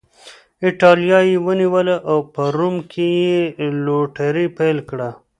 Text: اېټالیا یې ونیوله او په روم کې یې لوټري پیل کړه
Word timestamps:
اېټالیا 0.65 1.19
یې 1.29 1.35
ونیوله 1.45 1.95
او 2.11 2.17
په 2.33 2.43
روم 2.57 2.75
کې 2.91 3.07
یې 3.23 3.37
لوټري 3.85 4.47
پیل 4.57 4.77
کړه 4.89 5.09